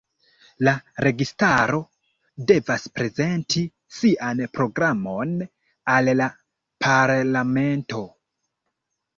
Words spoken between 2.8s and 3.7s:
prezenti